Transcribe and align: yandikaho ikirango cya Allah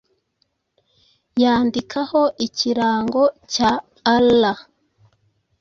yandikaho 1.41 2.21
ikirango 2.47 3.23
cya 3.53 3.71
Allah 4.15 4.59